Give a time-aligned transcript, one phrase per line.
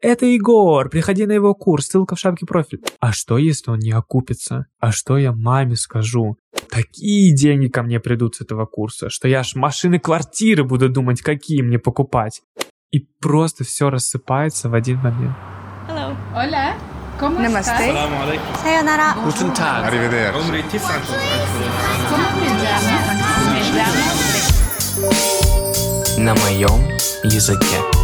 [0.00, 0.88] «Это Егор!
[0.88, 2.80] Приходи на его курс, ссылка в шапке профиль».
[3.00, 4.66] А что, если он не окупится?
[4.78, 6.36] А что я маме скажу?
[6.70, 11.62] Такие деньги ко мне придут с этого курса, что я аж машины-квартиры буду думать, какие
[11.62, 12.42] мне покупать.
[12.92, 15.36] И просто все рассыпается в один момент.
[15.88, 16.14] Hello.
[16.34, 16.76] Hola.
[17.18, 17.72] ¿Cómo Namaste.
[17.72, 17.80] estás?
[17.80, 18.16] Assalamu.
[18.62, 19.16] Sayonara.
[19.24, 19.84] Guten Tag.
[19.86, 20.78] Arrivederci.
[26.18, 26.88] На моем
[27.24, 27.97] языке.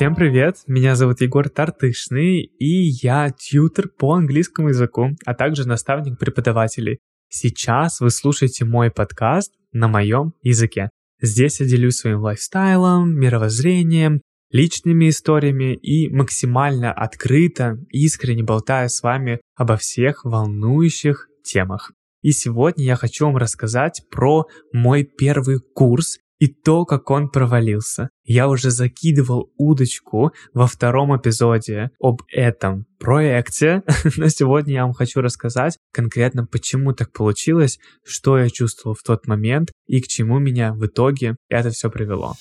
[0.00, 6.18] Всем привет, меня зовут Егор Тартышный, и я тьютер по английскому языку, а также наставник
[6.18, 7.00] преподавателей.
[7.28, 10.88] Сейчас вы слушаете мой подкаст на моем языке.
[11.20, 19.42] Здесь я делюсь своим лайфстайлом, мировоззрением, личными историями и максимально открыто, искренне болтаю с вами
[19.54, 21.92] обо всех волнующих темах.
[22.22, 28.08] И сегодня я хочу вам рассказать про мой первый курс и то, как он провалился.
[28.24, 33.82] Я уже закидывал удочку во втором эпизоде об этом проекте,
[34.16, 39.26] но сегодня я вам хочу рассказать конкретно, почему так получилось, что я чувствовал в тот
[39.26, 42.34] момент и к чему меня в итоге это все привело.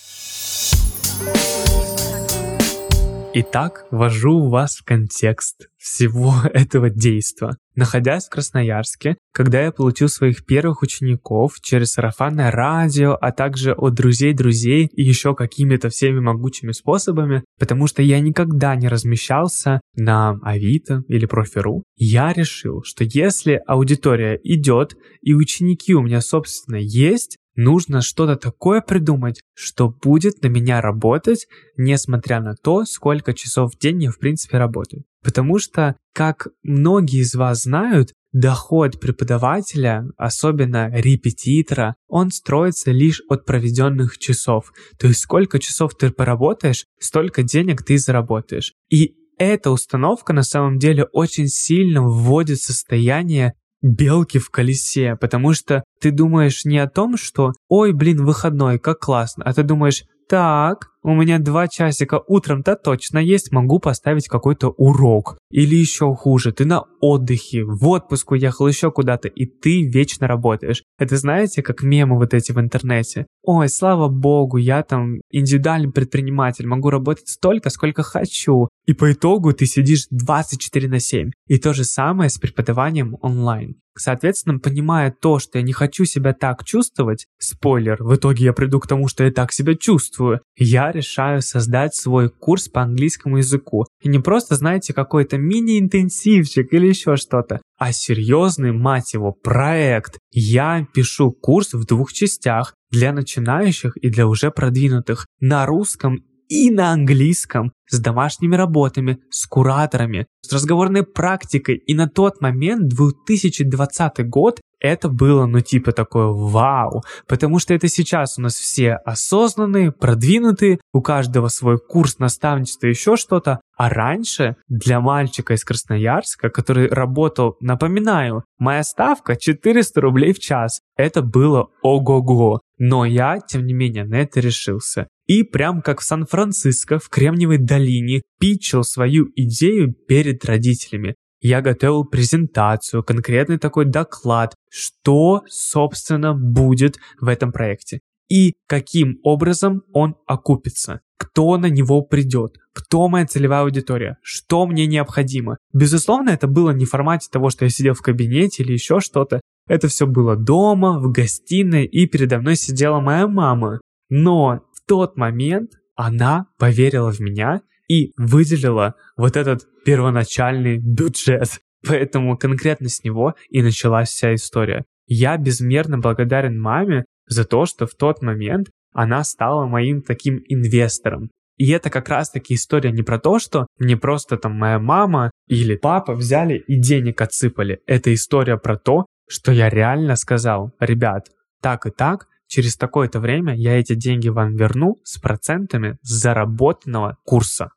[3.42, 7.56] Итак, ввожу вас в контекст всего этого действа.
[7.74, 13.94] Находясь в Красноярске, когда я получил своих первых учеников через сарафанное радио, а также от
[13.94, 20.38] друзей друзей и еще какими-то всеми могучими способами, потому что я никогда не размещался на
[20.42, 27.38] Авито или Профиру, я решил, что если аудитория идет и ученики у меня, собственно, есть,
[27.56, 31.48] нужно что-то такое придумать, что будет на меня работать,
[31.78, 35.04] несмотря на то, сколько часов в день я в принципе работаю.
[35.24, 43.46] Потому что, как многие из вас знают, доход преподавателя, особенно репетитора, он строится лишь от
[43.46, 44.72] проведенных часов.
[44.98, 48.74] То есть сколько часов ты поработаешь, столько денег ты заработаешь.
[48.90, 55.54] И эта установка на самом деле очень сильно вводит в состояние белки в колесе, потому
[55.54, 60.04] что ты думаешь не о том, что «Ой, блин, выходной, как классно», а ты думаешь
[60.28, 65.38] «Так, у меня два часика утром-то точно есть, могу поставить какой-то урок».
[65.52, 70.84] Или еще хуже, ты на отдыхе, в отпуск уехал еще куда-то, и ты вечно работаешь.
[70.98, 73.26] Это знаете, как мемы вот эти в интернете.
[73.44, 78.70] Ой, слава богу, я там индивидуальный предприниматель, могу работать столько, сколько хочу.
[78.86, 81.32] И по итогу ты сидишь 24 на 7.
[81.48, 83.76] И то же самое с преподаванием онлайн.
[84.00, 88.80] Соответственно, понимая то, что я не хочу себя так чувствовать, спойлер, в итоге я приду
[88.80, 93.86] к тому, что я так себя чувствую, я решаю создать свой курс по английскому языку.
[94.02, 100.18] И не просто, знаете, какой-то мини-интенсивчик или еще что-то, а серьезный, мать его, проект.
[100.32, 106.72] Я пишу курс в двух частях для начинающих и для уже продвинутых на русском и
[106.72, 111.76] на английском, с домашними работами, с кураторами, с разговорной практикой.
[111.76, 117.88] И на тот момент, 2020 год, это было, ну, типа такое вау, потому что это
[117.88, 124.56] сейчас у нас все осознанные, продвинутые, у каждого свой курс наставничества, еще что-то, а раньше
[124.68, 131.68] для мальчика из Красноярска, который работал, напоминаю, моя ставка 400 рублей в час, это было
[131.82, 135.08] ого-го, но я, тем не менее, на это решился.
[135.30, 141.14] И прям как в Сан-Франциско, в Кремниевой долине, питчил свою идею перед родителями.
[141.40, 148.00] Я готовил презентацию, конкретный такой доклад, что, собственно, будет в этом проекте.
[148.28, 151.02] И каким образом он окупится.
[151.20, 155.58] Кто на него придет, кто моя целевая аудитория, что мне необходимо.
[155.74, 159.42] Безусловно, это было не в формате того, что я сидел в кабинете или еще что-то.
[159.68, 163.80] Это все было дома, в гостиной, и передо мной сидела моя мама.
[164.10, 171.60] Но тот момент она поверила в меня и выделила вот этот первоначальный бюджет.
[171.88, 174.84] Поэтому конкретно с него и началась вся история.
[175.06, 181.30] Я безмерно благодарен маме за то, что в тот момент она стала моим таким инвестором.
[181.58, 185.76] И это как раз-таки история не про то, что мне просто там моя мама или
[185.76, 187.82] папа взяли и денег отсыпали.
[187.86, 191.28] Это история про то, что я реально сказал, ребят,
[191.62, 197.70] так и так, через такое-то время я эти деньги вам верну с процентами заработанного курса.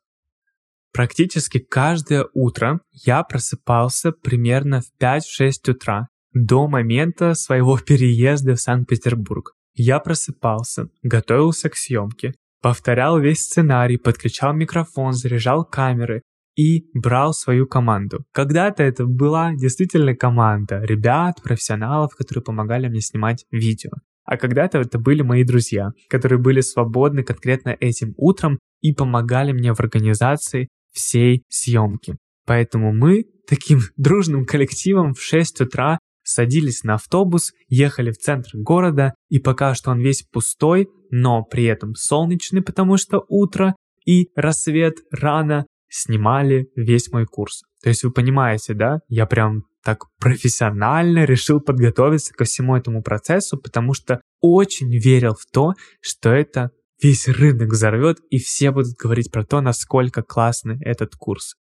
[0.91, 9.53] Практически каждое утро я просыпался примерно в 5-6 утра до момента своего переезда в Санкт-Петербург.
[9.75, 16.21] Я просыпался, готовился к съемке, повторял весь сценарий, подключал микрофон, заряжал камеры
[16.55, 18.25] и брал свою команду.
[18.31, 23.91] Когда-то это была действительно команда ребят, профессионалов, которые помогали мне снимать видео.
[24.25, 29.73] А когда-то это были мои друзья, которые были свободны конкретно этим утром и помогали мне
[29.73, 32.15] в организации всей съемки.
[32.45, 39.13] Поэтому мы таким дружным коллективом в 6 утра садились на автобус, ехали в центр города,
[39.29, 43.75] и пока что он весь пустой, но при этом солнечный, потому что утро
[44.05, 47.63] и рассвет рано, снимали весь мой курс.
[47.83, 53.57] То есть вы понимаете, да, я прям так профессионально решил подготовиться ко всему этому процессу,
[53.57, 56.71] потому что очень верил в то, что это
[57.01, 61.55] весь рынок взорвет, и все будут говорить про то, насколько классный этот курс.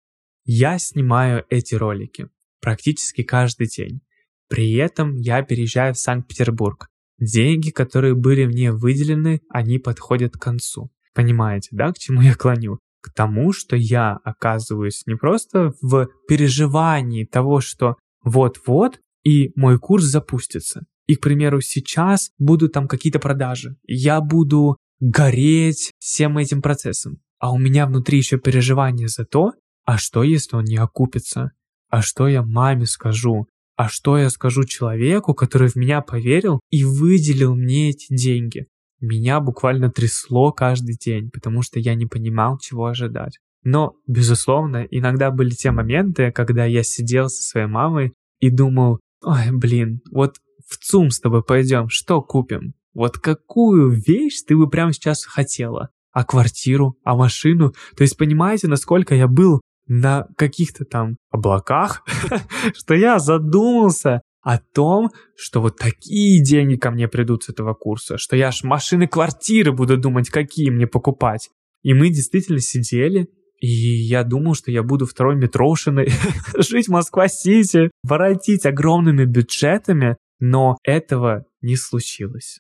[0.46, 2.28] Я снимаю эти ролики
[2.62, 4.02] практически каждый день.
[4.48, 6.88] При этом я переезжаю в Санкт-Петербург.
[7.20, 10.92] Деньги, которые были мне выделены, они подходят к концу.
[11.14, 12.80] Понимаете, да, к чему я клоню?
[13.02, 20.06] К тому, что я оказываюсь не просто в переживании того, что вот-вот, и мой курс
[20.06, 20.86] запустится.
[21.08, 23.76] И, к примеру, сейчас будут там какие-то продажи.
[23.86, 27.20] Я буду гореть всем этим процессом.
[27.40, 29.54] А у меня внутри еще переживание за то,
[29.84, 31.52] а что, если он не окупится?
[31.90, 33.48] А что я маме скажу?
[33.76, 38.68] А что я скажу человеку, который в меня поверил и выделил мне эти деньги?
[39.00, 43.40] Меня буквально трясло каждый день, потому что я не понимал, чего ожидать.
[43.64, 49.52] Но, безусловно, иногда были те моменты, когда я сидел со своей мамой и думал, ой,
[49.52, 50.38] блин, вот
[50.68, 52.74] в ЦУМ с тобой пойдем, что купим?
[52.94, 55.90] Вот какую вещь ты бы прямо сейчас хотела?
[56.12, 56.98] А квартиру?
[57.04, 57.74] А машину?
[57.96, 62.04] То есть понимаете, насколько я был на каких-то там облаках,
[62.74, 68.18] что я задумался о том, что вот такие деньги ко мне придут с этого курса,
[68.18, 71.50] что я аж машины, квартиры буду думать, какие мне покупать.
[71.84, 73.28] И мы действительно сидели,
[73.62, 76.12] и я думал, что я буду второй метрошиной,
[76.58, 82.60] жить в Москва-Сити, воротить огромными бюджетами, но этого не случилось.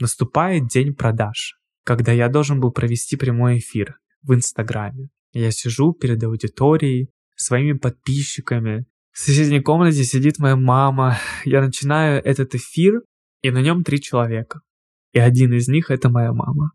[0.00, 5.10] Наступает день продаж, когда я должен был провести прямой эфир в Инстаграме.
[5.32, 8.86] Я сижу перед аудиторией, своими подписчиками.
[9.12, 11.18] В соседней комнате сидит моя мама.
[11.44, 13.02] Я начинаю этот эфир,
[13.42, 14.60] и на нем три человека.
[15.12, 16.72] И один из них— это моя мама.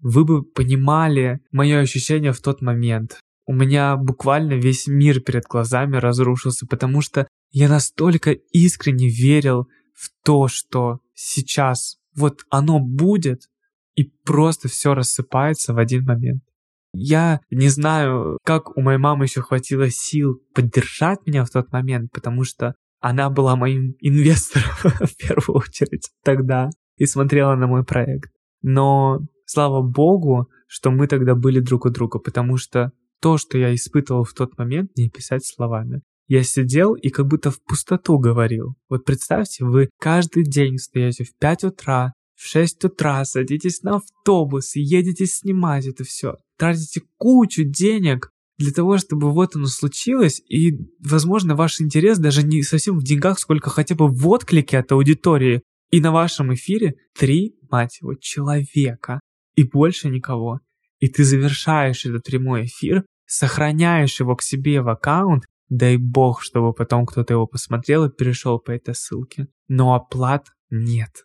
[0.00, 3.18] Вы бы понимали мое ощущение в тот момент.
[3.46, 10.10] У меня буквально весь мир перед глазами разрушился, потому что я настолько искренне верил в
[10.24, 13.42] то, что сейчас вот оно будет,
[13.94, 16.42] и просто все рассыпается в один момент.
[16.92, 22.10] Я не знаю, как у моей мамы еще хватило сил поддержать меня в тот момент,
[22.12, 28.30] потому что она была моим инвестором в первую очередь тогда и смотрела на мой проект.
[28.62, 29.20] Но
[29.50, 34.24] слава богу, что мы тогда были друг у друга, потому что то, что я испытывал
[34.24, 36.02] в тот момент, не писать словами.
[36.28, 38.76] Я сидел и как будто в пустоту говорил.
[38.88, 44.76] Вот представьте, вы каждый день встаете в 5 утра, в 6 утра садитесь на автобус
[44.76, 46.36] и едете снимать это все.
[46.56, 52.62] Тратите кучу денег для того, чтобы вот оно случилось, и, возможно, ваш интерес даже не
[52.62, 55.62] совсем в деньгах, сколько хотя бы в отклике от аудитории.
[55.90, 59.20] И на вашем эфире три, мать его, человека,
[59.54, 60.60] и больше никого.
[60.98, 66.72] И ты завершаешь этот прямой эфир, сохраняешь его к себе в аккаунт, дай бог, чтобы
[66.72, 69.48] потом кто-то его посмотрел и перешел по этой ссылке.
[69.68, 71.24] Но оплат нет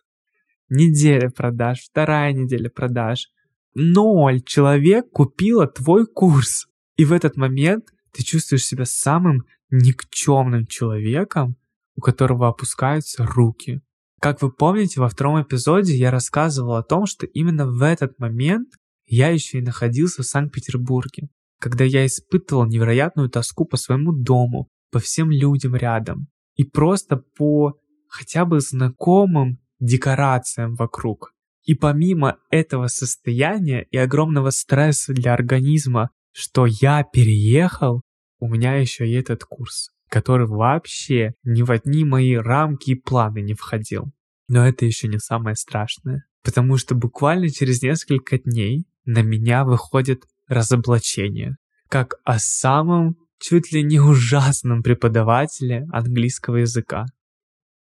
[0.68, 3.28] неделя продаж, вторая неделя продаж.
[3.74, 6.66] Ноль человек купило твой курс.
[6.96, 11.56] И в этот момент ты чувствуешь себя самым никчемным человеком,
[11.94, 13.82] у которого опускаются руки.
[14.26, 18.70] Как вы помните, во втором эпизоде я рассказывал о том, что именно в этот момент
[19.04, 21.28] я еще и находился в Санкт-Петербурге,
[21.60, 27.78] когда я испытывал невероятную тоску по своему дому, по всем людям рядом и просто по
[28.08, 31.32] хотя бы знакомым декорациям вокруг.
[31.62, 38.02] И помимо этого состояния и огромного стресса для организма, что я переехал,
[38.40, 43.40] у меня еще и этот курс, который вообще ни в одни мои рамки и планы
[43.40, 44.12] не входил.
[44.48, 50.24] Но это еще не самое страшное, потому что буквально через несколько дней на меня выходит
[50.46, 51.56] разоблачение,
[51.88, 57.06] как о самом чуть ли не ужасном преподавателе английского языка.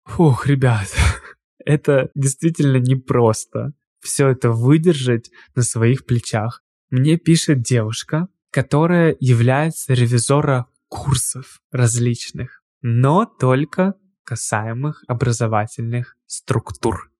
[0.04, 0.88] Фух, ребят,
[1.64, 3.72] это действительно непросто.
[4.00, 6.62] Все это выдержать на своих плечах.
[6.90, 17.10] Мне пишет девушка, которая является ревизора курсов различных, но только касаемых образовательных структур,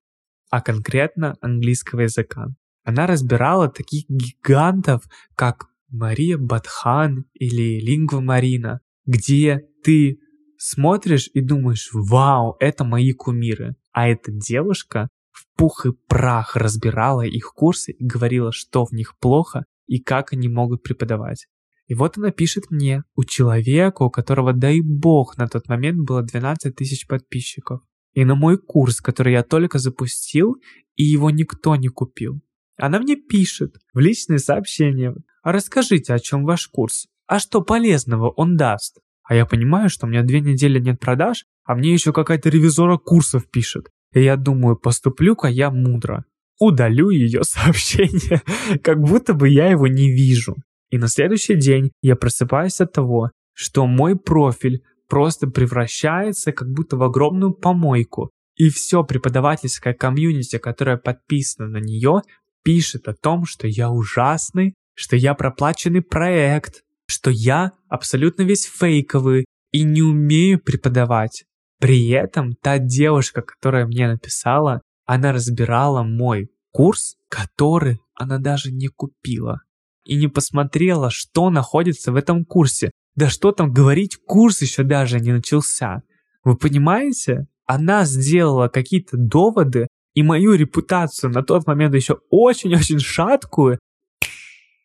[0.50, 2.46] а конкретно английского языка.
[2.84, 5.02] Она разбирала таких гигантов,
[5.34, 10.20] как Мария Батхан или Лингва Марина, где ты
[10.56, 13.74] смотришь и думаешь, вау, это мои кумиры.
[13.92, 15.08] А эта девушка
[15.56, 20.48] пух и прах разбирала их курсы и говорила, что в них плохо и как они
[20.48, 21.48] могут преподавать.
[21.86, 26.22] И вот она пишет мне, у человека, у которого, дай бог, на тот момент было
[26.22, 27.80] 12 тысяч подписчиков.
[28.14, 30.56] И на мой курс, который я только запустил,
[30.96, 32.40] и его никто не купил.
[32.76, 38.30] Она мне пишет в личные сообщения, а расскажите, о чем ваш курс, а что полезного
[38.30, 38.98] он даст.
[39.22, 42.96] А я понимаю, что у меня две недели нет продаж, а мне еще какая-то ревизора
[42.96, 43.90] курсов пишет.
[44.12, 46.24] И я думаю, поступлю-ка я мудро.
[46.58, 48.42] Удалю ее сообщение,
[48.82, 50.56] как будто бы я его не вижу.
[50.90, 56.96] И на следующий день я просыпаюсь от того, что мой профиль просто превращается как будто
[56.96, 58.30] в огромную помойку.
[58.56, 62.22] И все преподавательское комьюнити, которое подписано на нее,
[62.62, 69.46] пишет о том, что я ужасный, что я проплаченный проект, что я абсолютно весь фейковый
[69.72, 71.44] и не умею преподавать.
[71.78, 78.88] При этом та девушка, которая мне написала, она разбирала мой курс, который она даже не
[78.88, 79.60] купила.
[80.04, 82.90] И не посмотрела, что находится в этом курсе.
[83.20, 86.02] Да что там говорить, курс еще даже не начался.
[86.42, 87.48] Вы понимаете?
[87.66, 93.78] Она сделала какие-то доводы, и мою репутацию на тот момент еще очень-очень шаткую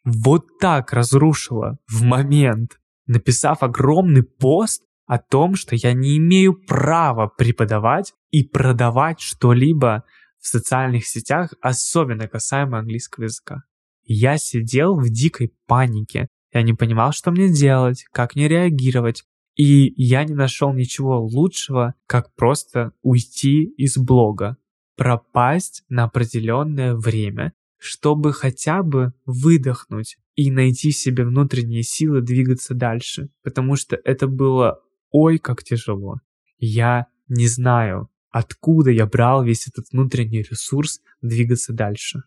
[0.03, 2.77] вот так разрушила в момент,
[3.07, 10.03] написав огромный пост о том, что я не имею права преподавать и продавать что-либо
[10.41, 13.61] в социальных сетях, особенно касаемо английского языка.
[14.03, 16.27] Я сидел в дикой панике.
[16.55, 19.25] Я не понимал, что мне делать, как мне реагировать.
[19.57, 24.55] И я не нашел ничего лучшего, как просто уйти из блога,
[24.95, 33.27] пропасть на определенное время, чтобы хотя бы выдохнуть и найти себе внутренние силы двигаться дальше,
[33.43, 34.79] потому что это было
[35.11, 36.21] ой как тяжело.
[36.57, 42.23] Я не знаю, откуда я брал весь этот внутренний ресурс двигаться дальше.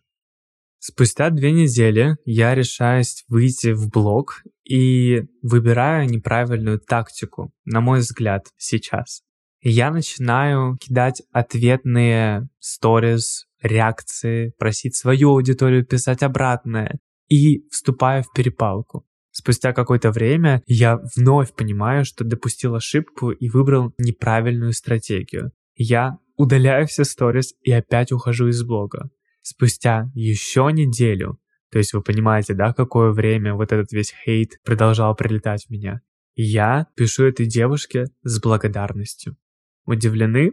[0.78, 8.46] Спустя две недели я решаюсь выйти в блог и выбираю неправильную тактику, на мой взгляд,
[8.56, 9.22] сейчас.
[9.60, 19.04] Я начинаю кидать ответные сторис, реакции, просить свою аудиторию писать обратное и вступаю в перепалку.
[19.32, 25.52] Спустя какое-то время я вновь понимаю, что допустил ошибку и выбрал неправильную стратегию.
[25.74, 29.10] Я удаляю все сторис и опять ухожу из блога.
[29.48, 31.38] Спустя еще неделю,
[31.70, 36.02] то есть вы понимаете, да, какое время вот этот весь хейт продолжал прилетать в меня,
[36.36, 39.38] я пишу этой девушке с благодарностью.
[39.86, 40.52] Удивлены?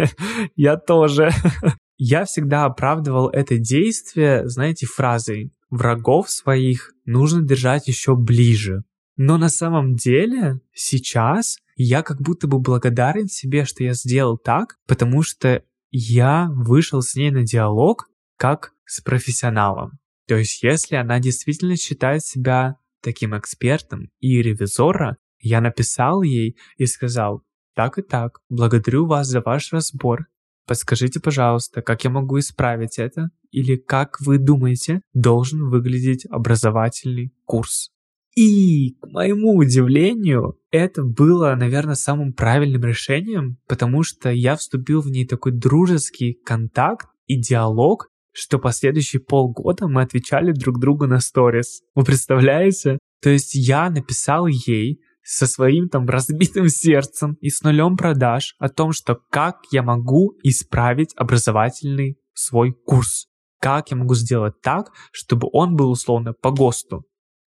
[0.56, 1.30] Я тоже.
[1.98, 8.82] Я всегда оправдывал это действие, знаете, фразой «врагов своих нужно держать еще ближе».
[9.16, 14.78] Но на самом деле сейчас я как будто бы благодарен себе, что я сделал так,
[14.88, 18.08] потому что я вышел с ней на диалог
[18.42, 20.00] как с профессионалом.
[20.26, 26.86] То есть если она действительно считает себя таким экспертом и ревизора, я написал ей и
[26.86, 27.44] сказал,
[27.76, 30.26] так и так, благодарю вас за ваш разбор.
[30.66, 33.28] Подскажите, пожалуйста, как я могу исправить это?
[33.52, 37.92] Или как вы думаете, должен выглядеть образовательный курс?
[38.34, 45.10] И, к моему удивлению, это было, наверное, самым правильным решением, потому что я вступил в
[45.10, 51.82] ней такой дружеский контакт и диалог, что последующие полгода мы отвечали друг другу на сторис.
[51.94, 52.98] Вы представляете?
[53.22, 58.68] То есть я написал ей, со своим там разбитым сердцем и с нулем продаж о
[58.68, 63.28] том, что как я могу исправить образовательный свой курс.
[63.60, 67.04] Как я могу сделать так, чтобы он был условно по ГОСТу.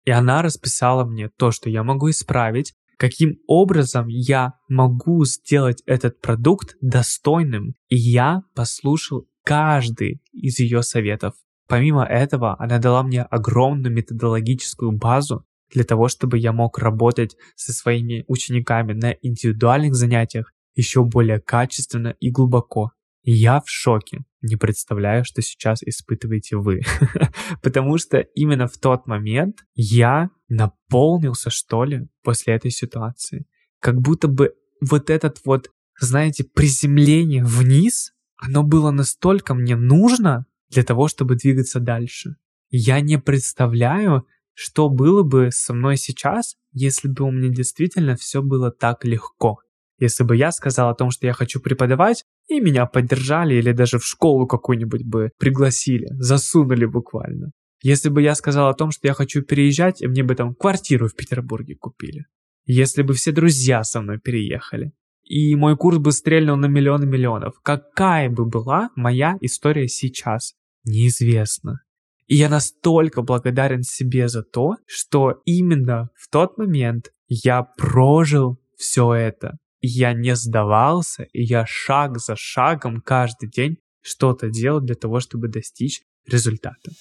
[0.05, 6.19] И она расписала мне то, что я могу исправить, каким образом я могу сделать этот
[6.19, 7.75] продукт достойным.
[7.89, 11.33] И я послушал каждый из ее советов.
[11.67, 17.73] Помимо этого, она дала мне огромную методологическую базу, для того, чтобы я мог работать со
[17.73, 22.91] своими учениками на индивидуальных занятиях еще более качественно и глубоко.
[23.23, 24.19] Я в шоке.
[24.43, 26.81] Не представляю, что сейчас испытываете вы.
[27.63, 33.47] Потому что именно в тот момент я наполнился, что ли, после этой ситуации.
[33.79, 40.83] Как будто бы вот этот вот, знаете, приземление вниз, оно было настолько мне нужно для
[40.83, 42.35] того, чтобы двигаться дальше.
[42.69, 48.41] Я не представляю, что было бы со мной сейчас, если бы у меня действительно все
[48.41, 49.59] было так легко.
[49.99, 53.99] Если бы я сказал о том, что я хочу преподавать, и меня поддержали или даже
[53.99, 57.51] в школу какую-нибудь бы пригласили, засунули буквально.
[57.81, 61.07] Если бы я сказал о том, что я хочу переезжать, и мне бы там квартиру
[61.07, 62.25] в Петербурге купили.
[62.65, 64.93] Если бы все друзья со мной переехали.
[65.29, 67.53] И мой курс бы стрельнул на миллионы миллионов.
[67.61, 70.55] Какая бы была моя история сейчас?
[70.83, 71.81] Неизвестно.
[72.25, 79.13] И я настолько благодарен себе за то, что именно в тот момент я прожил все
[79.13, 79.59] это.
[79.81, 85.47] Я не сдавался, и я шаг за шагом каждый день что-то делал для того, чтобы
[85.47, 86.91] достичь результата.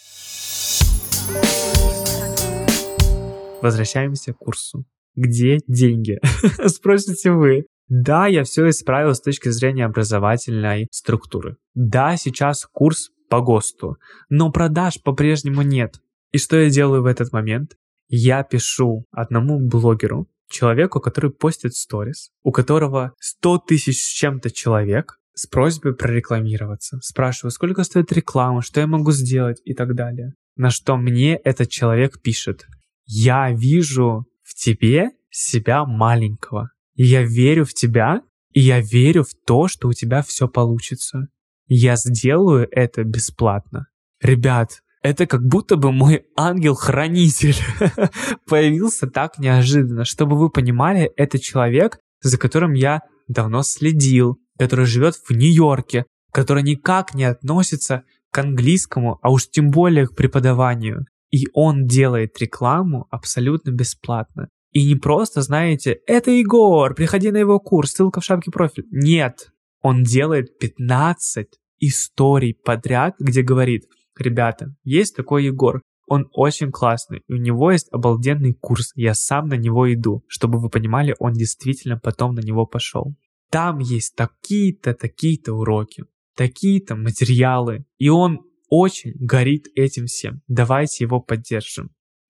[3.63, 4.85] Возвращаемся к курсу.
[5.17, 6.21] Где деньги?
[6.69, 7.65] Спросите вы.
[7.89, 11.57] Да, я все исправил с точки зрения образовательной структуры.
[11.75, 13.97] Да, сейчас курс по ГОСТу,
[14.29, 16.01] но продаж по-прежнему нет.
[16.33, 17.77] И что я делаю в этот момент?
[18.09, 25.19] Я пишу одному блогеру, человеку, который постит сторис, у которого 100 тысяч с чем-то человек,
[25.35, 26.99] с просьбой прорекламироваться.
[27.03, 30.35] Спрашиваю, сколько стоит реклама, что я могу сделать и так далее.
[30.57, 32.67] На что мне этот человек пишет.
[33.07, 36.71] Я вижу в тебе себя маленького.
[37.01, 41.29] Я верю в тебя, и я верю в то, что у тебя все получится.
[41.69, 43.87] Я сделаю это бесплатно.
[44.21, 47.55] Ребят, это как будто бы мой ангел-хранитель
[48.49, 50.05] появился так неожиданно.
[50.05, 56.65] Чтобы вы понимали, это человек, за которым я давно следил, который живет в Нью-Йорке, который
[56.65, 58.03] никак не относится
[58.33, 61.07] к английскому, а уж тем более к преподаванию.
[61.31, 64.49] И он делает рекламу абсолютно бесплатно.
[64.73, 68.87] И не просто, знаете, это Егор, приходи на его курс, ссылка в шапке профиль.
[68.91, 71.49] Нет, он делает 15
[71.81, 73.85] историй подряд, где говорит,
[74.19, 79.55] ребята, есть такой Егор, он очень классный, у него есть обалденный курс, я сам на
[79.55, 83.15] него иду, чтобы вы понимали, он действительно потом на него пошел.
[83.51, 90.43] Там есть такие-то, такие-то уроки, такие-то материалы, и он очень горит этим всем.
[90.49, 91.91] Давайте его поддержим.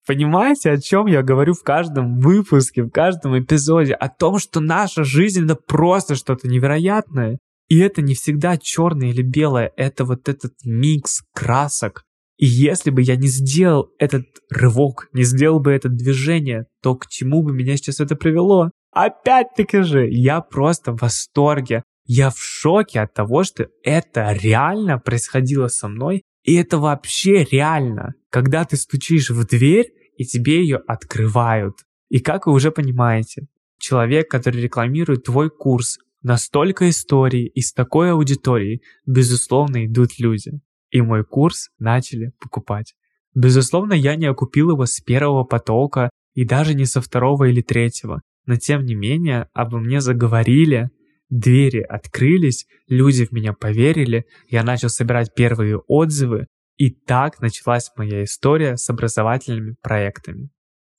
[0.07, 3.95] Понимаете, о чем я говорю в каждом выпуске, в каждом эпизоде?
[3.95, 7.39] О том, что наша жизнь это просто что-то невероятное.
[7.69, 12.03] И это не всегда черное или белое, это вот этот микс красок.
[12.37, 17.07] И если бы я не сделал этот рывок, не сделал бы это движение, то к
[17.07, 18.71] чему бы меня сейчас это привело?
[18.91, 21.85] Опять-таки же, я просто в восторге.
[22.05, 28.15] Я в шоке от того, что это реально происходило со мной, и это вообще реально,
[28.31, 31.77] когда ты стучишь в дверь, и тебе ее открывают.
[32.09, 33.47] И как вы уже понимаете,
[33.79, 40.53] человек, который рекламирует твой курс, на столько историй и с такой аудиторией, безусловно, идут люди.
[40.91, 42.95] И мой курс начали покупать.
[43.35, 48.23] Безусловно, я не окупил его с первого потока и даже не со второго или третьего.
[48.47, 50.91] Но тем не менее, обо мне заговорили,
[51.33, 58.23] двери открылись, люди в меня поверили, я начал собирать первые отзывы, и так началась моя
[58.23, 60.51] история с образовательными проектами.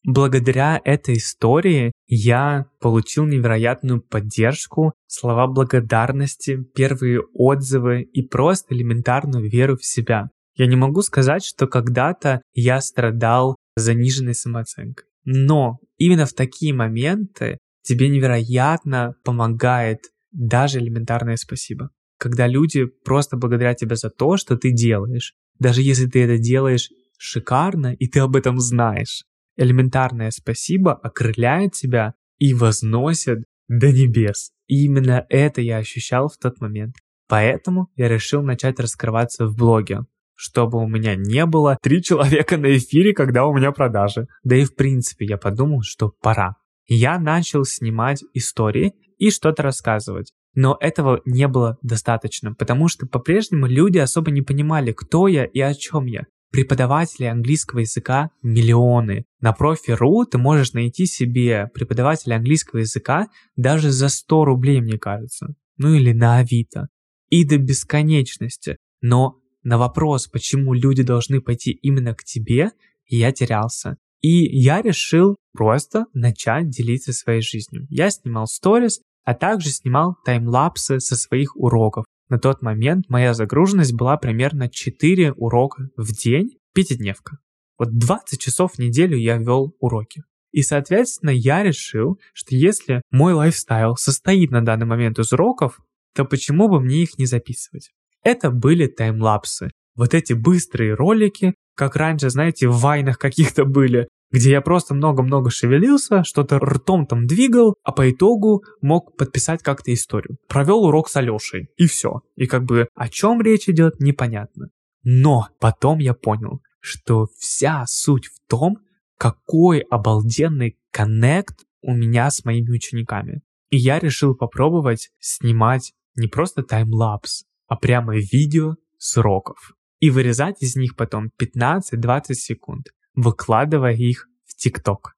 [0.05, 9.77] Благодаря этой истории я получил невероятную поддержку, слова благодарности, первые отзывы и просто элементарную веру
[9.77, 10.29] в себя.
[10.55, 15.05] Я не могу сказать, что когда-то я страдал заниженной самооценкой.
[15.25, 20.01] Но именно в такие моменты тебе невероятно помогает
[20.33, 21.91] даже элементарное спасибо.
[22.17, 26.89] Когда люди просто благодарят тебя за то, что ты делаешь, даже если ты это делаешь
[27.17, 29.23] шикарно, и ты об этом знаешь.
[29.55, 34.51] Элементарное спасибо окрыляет тебя и возносит до небес.
[34.67, 36.95] И именно это я ощущал в тот момент.
[37.27, 40.01] Поэтому я решил начать раскрываться в блоге,
[40.35, 44.27] чтобы у меня не было три человека на эфире, когда у меня продажи.
[44.43, 46.55] Да и в принципе я подумал, что пора.
[46.87, 50.31] Я начал снимать истории и что-то рассказывать.
[50.55, 55.59] Но этого не было достаточно, потому что по-прежнему люди особо не понимали, кто я и
[55.59, 56.25] о чем я.
[56.51, 59.25] Преподавателей английского языка миллионы.
[59.41, 65.55] На профи.ру ты можешь найти себе преподавателя английского языка даже за 100 рублей, мне кажется.
[65.77, 66.89] Ну или на Авито.
[67.29, 68.77] И до бесконечности.
[69.01, 72.71] Но на вопрос, почему люди должны пойти именно к тебе,
[73.07, 73.97] я терялся.
[74.23, 77.85] И я решил просто начать делиться своей жизнью.
[77.89, 82.05] Я снимал сторис, а также снимал таймлапсы со своих уроков.
[82.29, 87.37] На тот момент моя загруженность была примерно 4 урока в день, пятидневка.
[87.77, 90.23] Вот 20 часов в неделю я вел уроки.
[90.53, 95.79] И, соответственно, я решил, что если мой лайфстайл состоит на данный момент из уроков,
[96.15, 97.91] то почему бы мне их не записывать?
[98.23, 99.71] Это были таймлапсы.
[99.95, 105.51] Вот эти быстрые ролики, как раньше, знаете, в вайнах каких-то были, где я просто много-много
[105.51, 110.37] шевелился, что-то ртом там двигал, а по итогу мог подписать как-то историю.
[110.47, 112.21] Провел урок с Алешей, и все.
[112.35, 114.69] И как бы о чем речь идет, непонятно.
[115.03, 118.77] Но потом я понял, что вся суть в том,
[119.19, 123.41] какой обалденный коннект у меня с моими учениками.
[123.69, 129.73] И я решил попробовать снимать не просто таймлапс, а прямо видео с уроков.
[130.03, 135.13] И вырезать из них потом 15-20 секунд, выкладывая их в ТикТок.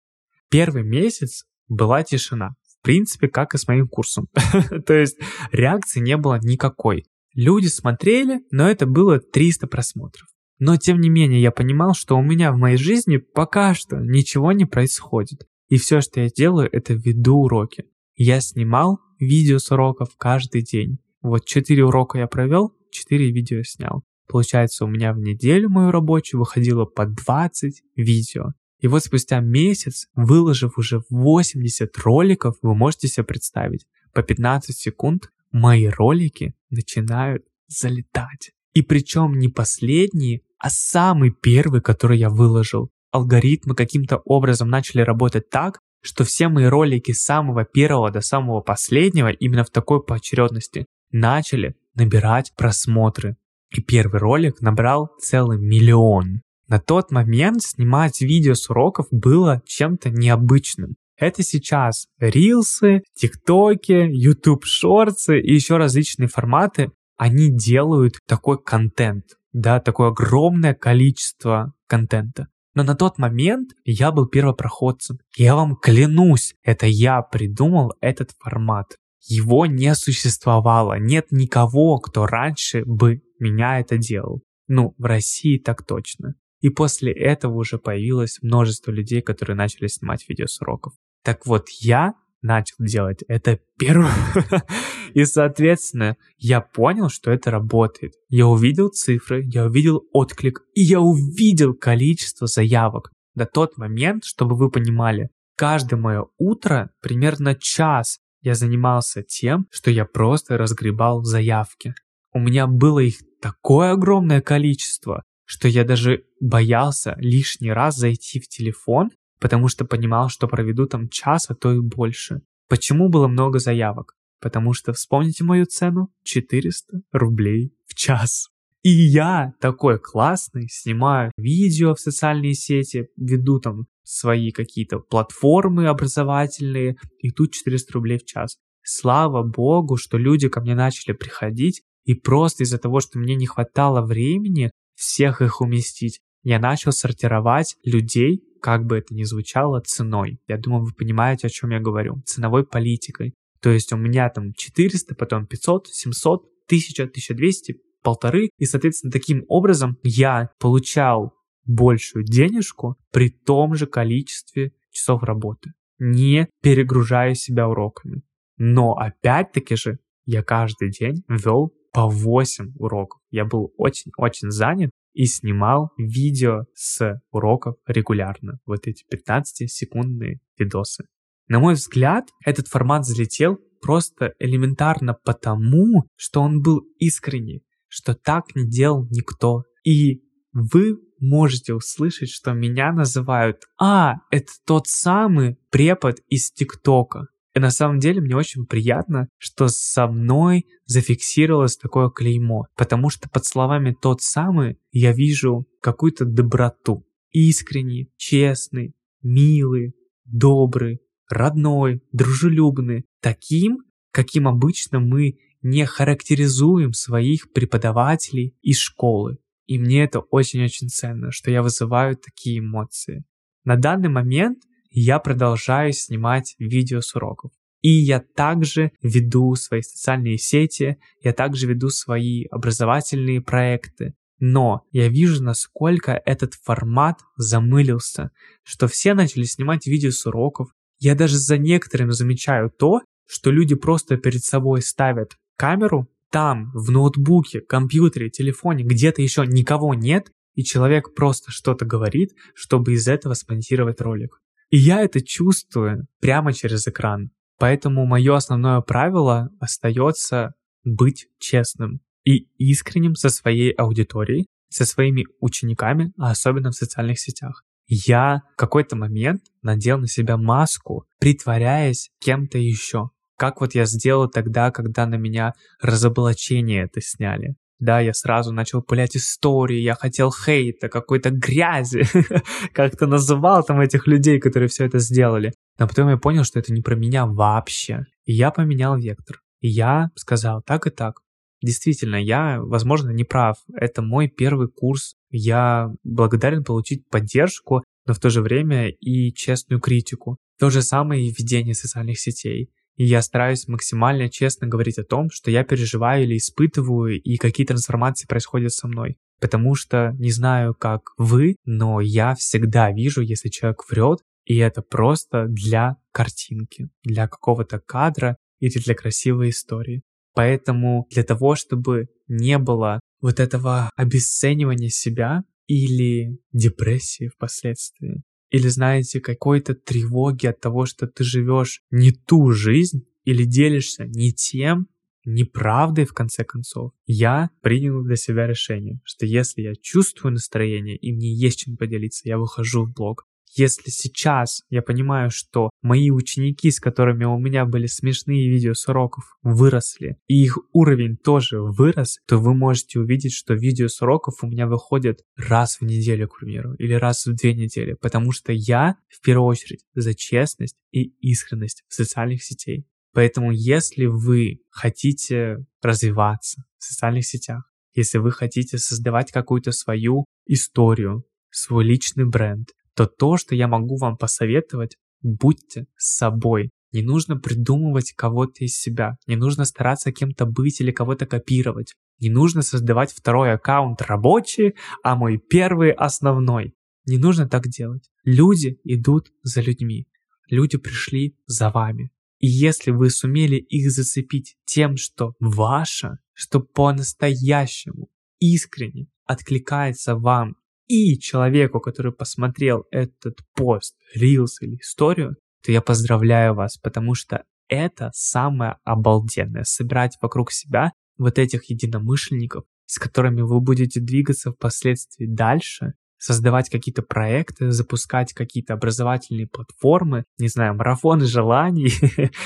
[0.51, 2.51] Первый месяц была тишина.
[2.67, 4.27] В принципе, как и с моим курсом.
[4.85, 5.17] То есть
[5.51, 7.07] реакции не было никакой.
[7.33, 10.27] Люди смотрели, но это было 300 просмотров.
[10.59, 14.51] Но тем не менее я понимал, что у меня в моей жизни пока что ничего
[14.51, 15.47] не происходит.
[15.67, 17.85] И все, что я делаю, это веду уроки.
[18.17, 20.99] Я снимал видео с уроков каждый день.
[21.23, 24.03] Вот 4 урока я провел, 4 видео снял.
[24.27, 28.53] Получается, у меня в неделю мою рабочую выходило по 20 видео.
[28.79, 35.29] И вот спустя месяц, выложив уже 80 роликов, вы можете себе представить, по 15 секунд
[35.51, 38.51] мои ролики начинают залетать.
[38.73, 42.89] И причем не последние, а самый первый, который я выложил.
[43.11, 48.61] Алгоритмы каким-то образом начали работать так, что все мои ролики с самого первого до самого
[48.61, 53.37] последнего, именно в такой поочередности, начали набирать просмотры.
[53.75, 56.41] И первый ролик набрал целый миллион.
[56.69, 60.95] На тот момент снимать видео с уроков было чем-то необычным.
[61.17, 69.79] Это сейчас рилсы, тиктоки, YouTube шорты и еще различные форматы они делают такой контент, да,
[69.79, 72.47] такое огромное количество контента.
[72.75, 75.19] Но на тот момент я был первопроходцем.
[75.35, 78.95] Я вам клянусь, это я придумал этот формат.
[79.27, 80.99] Его не существовало.
[80.99, 84.41] Нет никого, кто раньше бы меня это делал.
[84.67, 86.35] Ну, в России так точно.
[86.61, 90.93] И после этого уже появилось множество людей, которые начали снимать видео с уроков.
[91.23, 94.11] Так вот, я начал делать это первым.
[95.13, 98.13] И, соответственно, я понял, что это работает.
[98.29, 103.11] Я увидел цифры, я увидел отклик, и я увидел количество заявок.
[103.33, 109.89] До тот момент, чтобы вы понимали, каждое мое утро, примерно час, я занимался тем, что
[109.89, 111.95] я просто разгребал заявки.
[112.35, 118.47] У меня было их такое огромное количество, что я даже боялся лишний раз зайти в
[118.47, 122.41] телефон потому что понимал, что проведу там час, а то и больше.
[122.67, 124.15] Почему было много заявок?
[124.41, 128.49] Потому что, вспомните мою цену, 400 рублей в час.
[128.83, 136.97] И я такой классный, снимаю видео в социальные сети, веду там свои какие-то платформы образовательные,
[137.19, 138.57] и тут 400 рублей в час.
[138.83, 143.47] Слава богу, что люди ко мне начали приходить, и просто из-за того, что мне не
[143.47, 150.39] хватало времени всех их уместить, я начал сортировать людей, как бы это ни звучало, ценой.
[150.47, 152.21] Я думаю, вы понимаете, о чем я говорю.
[152.25, 153.33] Ценовой политикой.
[153.61, 158.49] То есть у меня там 400, потом 500, 700, 1000, 1200, полторы.
[158.59, 161.33] И, соответственно, таким образом я получал
[161.65, 168.21] большую денежку при том же количестве часов работы, не перегружая себя уроками.
[168.57, 173.21] Но опять-таки же я каждый день вел по 8 уроков.
[173.31, 178.59] Я был очень-очень занят, и снимал видео с уроков регулярно.
[178.65, 181.05] Вот эти 15-секундные видосы.
[181.47, 188.55] На мой взгляд, этот формат залетел просто элементарно потому, что он был искренний, что так
[188.55, 189.63] не делал никто.
[189.85, 197.27] И вы можете услышать, что меня называют «А, это тот самый препод из ТикТока».
[197.55, 203.29] И на самом деле мне очень приятно, что со мной зафиксировалось такое клеймо, потому что
[203.29, 207.07] под словами «тот самый» я вижу какую-то доброту.
[207.31, 209.93] Искренний, честный, милый,
[210.25, 213.05] добрый, родной, дружелюбный.
[213.21, 213.79] Таким,
[214.11, 219.37] каким обычно мы не характеризуем своих преподавателей из школы.
[219.65, 223.23] И мне это очень-очень ценно, что я вызываю такие эмоции.
[223.63, 224.59] На данный момент
[224.95, 227.51] я продолжаю снимать видео с уроков.
[227.81, 234.15] И я также веду свои социальные сети, я также веду свои образовательные проекты.
[234.39, 238.31] Но я вижу, насколько этот формат замылился,
[238.63, 240.69] что все начали снимать видео с уроков.
[240.97, 246.89] Я даже за некоторыми замечаю то, что люди просто перед собой ставят камеру, там, в
[246.89, 253.33] ноутбуке, компьютере, телефоне, где-то еще никого нет, и человек просто что-то говорит, чтобы из этого
[253.33, 254.39] смонтировать ролик.
[254.75, 257.31] И я это чувствую прямо через экран.
[257.57, 266.11] Поэтому мое основное правило остается быть честным и искренним со своей аудиторией, со своими учениками,
[266.17, 267.63] а особенно в социальных сетях.
[267.87, 273.11] Я в какой-то момент надел на себя маску, притворяясь кем-то еще.
[273.37, 277.55] Как вот я сделал тогда, когда на меня разоблачение это сняли.
[277.79, 282.05] Да, я сразу начал пулять истории, я хотел хейта, какой-то грязи,
[282.73, 285.53] как-то называл там этих людей, которые все это сделали.
[285.77, 288.05] Но потом я понял, что это не про меня вообще.
[288.25, 289.41] И я поменял вектор.
[289.59, 291.19] И я сказал так и так.
[291.61, 293.57] Действительно, я, возможно, не прав.
[293.73, 295.15] Это мой первый курс.
[295.31, 300.37] Я благодарен получить поддержку, но в то же время и честную критику.
[300.59, 302.69] То же самое и ведение социальных сетей.
[302.95, 307.65] И я стараюсь максимально честно говорить о том, что я переживаю или испытываю, и какие
[307.65, 309.17] трансформации происходят со мной.
[309.39, 314.81] Потому что не знаю, как вы, но я всегда вижу, если человек врет, и это
[314.81, 320.03] просто для картинки, для какого-то кадра или для красивой истории.
[320.33, 329.19] Поэтому для того, чтобы не было вот этого обесценивания себя или депрессии впоследствии, или, знаете,
[329.19, 334.87] какой-то тревоги от того, что ты живешь не ту жизнь, или делишься не тем,
[335.25, 341.11] неправдой в конце концов, я принял для себя решение, что если я чувствую настроение и
[341.11, 343.25] мне есть чем поделиться, я выхожу в блог.
[343.57, 348.85] Если сейчас я понимаю, что мои ученики, с которыми у меня были смешные видео с
[348.89, 354.43] уроков, выросли, и их уровень тоже вырос, то вы можете увидеть, что видео с уроков
[354.43, 358.51] у меня выходят раз в неделю, к примеру, или раз в две недели, потому что
[358.51, 362.83] я в первую очередь за честность и искренность в социальных сетях.
[363.13, 367.63] Поэтому если вы хотите развиваться в социальных сетях,
[367.93, 373.97] если вы хотите создавать какую-то свою историю, свой личный бренд, то то, что я могу
[373.97, 376.71] вам посоветовать, будьте собой.
[376.91, 381.93] Не нужно придумывать кого-то из себя, не нужно стараться кем-то быть или кого-то копировать.
[382.19, 386.73] Не нужно создавать второй аккаунт рабочий, а мой первый основной.
[387.05, 388.09] Не нужно так делать.
[388.23, 390.07] Люди идут за людьми.
[390.49, 392.11] Люди пришли за вами.
[392.39, 400.55] И если вы сумели их зацепить тем, что ваше, что по-настоящему искренне откликается вам
[400.87, 407.43] и человеку, который посмотрел этот пост, рилс или историю, то я поздравляю вас, потому что
[407.67, 409.63] это самое обалденное.
[409.63, 417.01] Собирать вокруг себя вот этих единомышленников, с которыми вы будете двигаться впоследствии дальше, создавать какие-то
[417.01, 421.91] проекты, запускать какие-то образовательные платформы, не знаю, марафоны желаний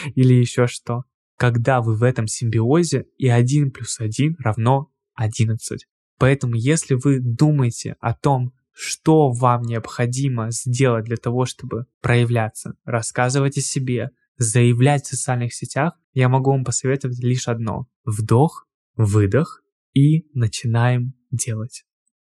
[0.15, 1.03] или еще что.
[1.37, 5.85] Когда вы в этом симбиозе, и 1 плюс 1 равно 11.
[6.19, 13.57] Поэтому если вы думаете о том, что вам необходимо сделать для того, чтобы проявляться, рассказывать
[13.57, 17.87] о себе, заявлять в социальных сетях, я могу вам посоветовать лишь одно.
[18.05, 19.61] Вдох, выдох
[19.93, 21.85] и начинаем делать.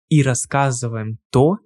[0.09, 1.59] И рассказываем то,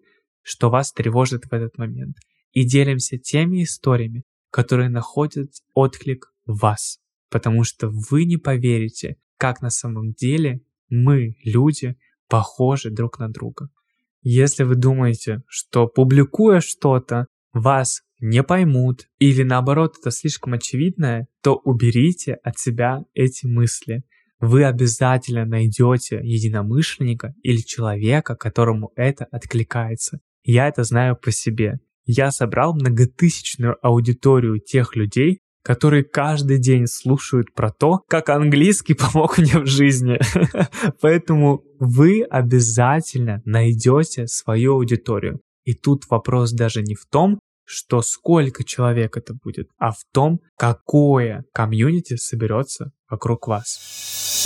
[0.43, 2.17] что вас тревожит в этот момент.
[2.53, 6.99] И делимся теми историями, которые находят отклик в вас.
[7.31, 11.97] Потому что вы не поверите, как на самом деле мы, люди,
[12.35, 13.69] похожи друг на друга.
[14.23, 21.55] Если вы думаете, что публикуя что-то, вас не поймут, или наоборот это слишком очевидное, то
[21.55, 24.03] уберите от себя эти мысли.
[24.41, 30.19] Вы обязательно найдете единомышленника или человека, которому это откликается.
[30.43, 31.79] Я это знаю по себе.
[32.05, 39.39] Я собрал многотысячную аудиторию тех людей, которые каждый день слушают про то, как английский помог
[39.39, 40.19] мне в жизни.
[41.01, 45.41] Поэтому вы обязательно найдете свою аудиторию.
[45.65, 50.41] И тут вопрос даже не в том, что сколько человек это будет, а в том,
[50.59, 54.45] какое комьюнити соберется вокруг вас.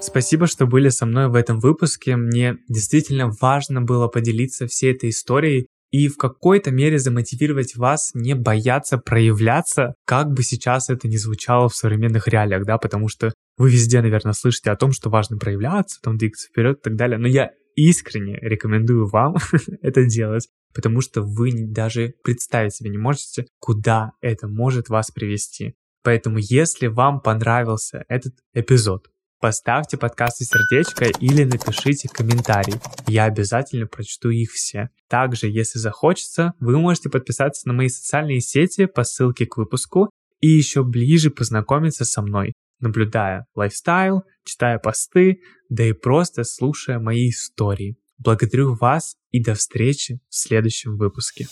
[0.00, 2.16] Спасибо, что были со мной в этом выпуске.
[2.16, 8.34] Мне действительно важно было поделиться всей этой историей и в какой-то мере замотивировать вас не
[8.34, 13.70] бояться проявляться, как бы сейчас это ни звучало в современных реалиях, да, потому что вы
[13.70, 17.28] везде, наверное, слышите о том, что важно проявляться, там двигаться вперед и так далее, но
[17.28, 19.36] я искренне рекомендую вам
[19.82, 25.74] это делать, потому что вы даже представить себе не можете, куда это может вас привести.
[26.02, 29.08] Поэтому, если вам понравился этот эпизод,
[29.42, 32.74] Поставьте подкасту сердечко или напишите комментарий.
[33.08, 34.90] Я обязательно прочту их все.
[35.08, 40.46] Также, если захочется, вы можете подписаться на мои социальные сети по ссылке к выпуску и
[40.46, 45.40] еще ближе познакомиться со мной, наблюдая лайфстайл, читая посты,
[45.70, 47.96] да и просто слушая мои истории.
[48.18, 51.46] Благодарю вас и до встречи в следующем выпуске.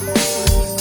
[0.00, 0.77] thank you